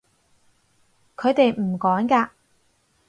[1.15, 2.31] 佢哋唔趕㗎